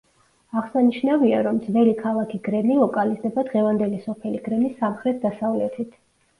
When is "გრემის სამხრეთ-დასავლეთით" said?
4.51-5.97